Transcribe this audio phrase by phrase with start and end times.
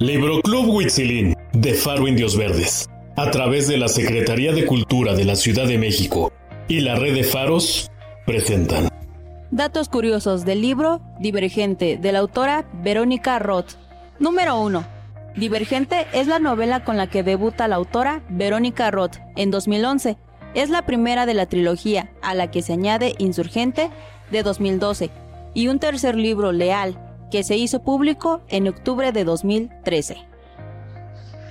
[0.00, 5.24] Libro Club Huitzilín de Faro Indios Verdes, a través de la Secretaría de Cultura de
[5.24, 6.32] la Ciudad de México
[6.66, 7.92] y la Red de Faros,
[8.26, 8.88] presentan.
[9.52, 13.76] Datos curiosos del libro Divergente de la autora Verónica Roth.
[14.18, 14.84] Número 1.
[15.36, 20.16] Divergente es la novela con la que debuta la autora Verónica Roth en 2011.
[20.54, 23.90] Es la primera de la trilogía, a la que se añade Insurgente
[24.32, 25.10] de 2012
[25.54, 26.98] y un tercer libro, Leal,
[27.30, 30.16] que se hizo público en octubre de 2013.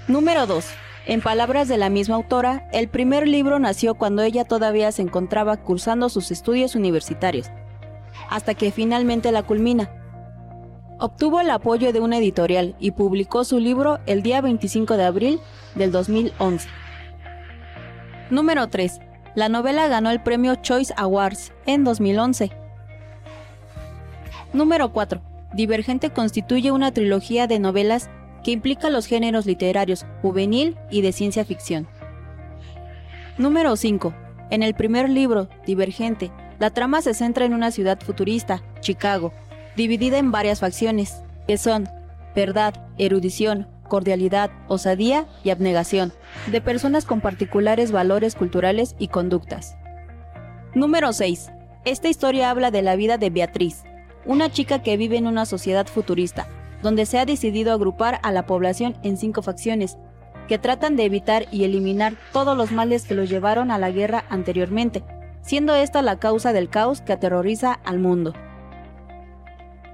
[0.08, 0.66] Número 2.
[1.06, 5.58] En palabras de la misma autora, el primer libro nació cuando ella todavía se encontraba
[5.58, 7.48] cursando sus estudios universitarios,
[8.30, 9.90] hasta que finalmente la culmina.
[11.00, 15.40] Obtuvo el apoyo de una editorial y publicó su libro el día 25 de abril
[15.76, 16.70] del 2011.
[18.30, 19.02] Número 3.
[19.36, 22.52] La novela ganó el premio Choice Awards en 2011.
[24.54, 25.33] Número 4.
[25.54, 28.10] Divergente constituye una trilogía de novelas
[28.44, 31.88] que implica los géneros literarios juvenil y de ciencia ficción.
[33.38, 34.14] Número 5.
[34.50, 39.32] En el primer libro, Divergente, la trama se centra en una ciudad futurista, Chicago,
[39.76, 41.88] dividida en varias facciones, que son
[42.36, 46.14] verdad, erudición, cordialidad, osadía y abnegación,
[46.52, 49.78] de personas con particulares valores culturales y conductas.
[50.74, 51.52] Número 6.
[51.86, 53.84] Esta historia habla de la vida de Beatriz,
[54.26, 56.48] una chica que vive en una sociedad futurista,
[56.82, 59.98] donde se ha decidido agrupar a la población en cinco facciones,
[60.48, 64.26] que tratan de evitar y eliminar todos los males que los llevaron a la guerra
[64.30, 65.04] anteriormente,
[65.42, 68.34] siendo esta la causa del caos que aterroriza al mundo.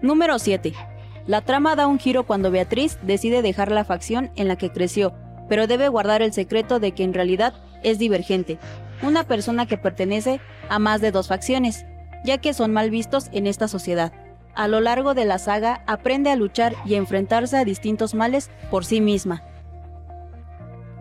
[0.02, 0.74] Número 7.
[1.28, 5.14] La trama da un giro cuando Beatriz decide dejar la facción en la que creció,
[5.48, 8.58] pero debe guardar el secreto de que en realidad es divergente,
[9.02, 11.86] una persona que pertenece a más de dos facciones,
[12.24, 14.14] ya que son mal vistos en esta sociedad.
[14.56, 18.86] A lo largo de la saga aprende a luchar y enfrentarse a distintos males por
[18.86, 19.44] sí misma.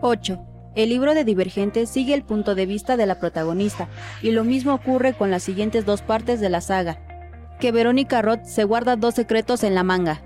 [0.01, 0.39] 8.
[0.75, 3.89] El libro de Divergente sigue el punto de vista de la protagonista,
[4.21, 6.99] y lo mismo ocurre con las siguientes dos partes de la saga,
[7.59, 10.21] que Verónica Roth se guarda dos secretos en la manga.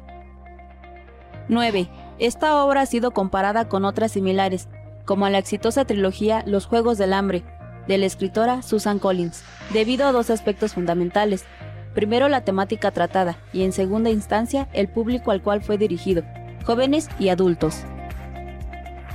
[1.48, 1.90] 9.
[2.20, 4.70] Esta obra ha sido comparada con otras similares,
[5.06, 7.44] como la exitosa trilogía Los Juegos del Hambre,
[7.88, 11.46] de la escritora Susan Collins, debido a dos aspectos fundamentales.
[11.94, 16.24] Primero, la temática tratada y en segunda instancia, el público al cual fue dirigido,
[16.66, 17.84] jóvenes y adultos.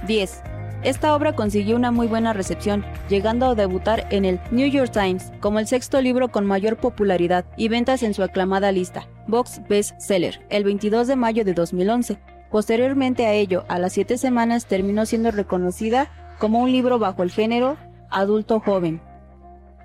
[0.07, 0.43] 10.
[0.85, 5.33] Esta obra consiguió una muy buena recepción, llegando a debutar en el New York Times
[5.41, 9.99] como el sexto libro con mayor popularidad y ventas en su aclamada lista, Box Best
[9.99, 12.21] Seller, el 22 de mayo de 2011.
[12.49, 17.33] Posteriormente a ello, a las siete semanas terminó siendo reconocida como un libro bajo el
[17.33, 17.77] género
[18.11, 19.01] adulto joven.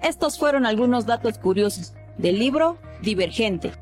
[0.02, 3.74] Estos fueron algunos datos curiosos del libro Divergente.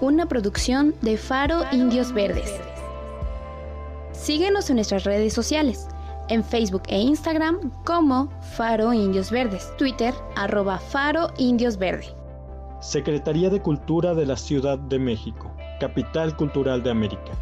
[0.00, 2.52] Una producción de Faro Indios Verdes.
[4.12, 5.88] Síguenos en nuestras redes sociales
[6.28, 12.06] en Facebook e Instagram como Faro Indios Verdes, Twitter arroba Faro Indios Verde.
[12.80, 15.50] Secretaría de Cultura de la Ciudad de México,
[15.80, 17.32] Capital Cultural de América.